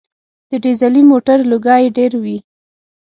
د 0.49 0.51
ډیزلي 0.63 1.01
موټر 1.11 1.37
لوګی 1.51 1.83
ډېر 1.97 2.11
وي. 2.23 2.37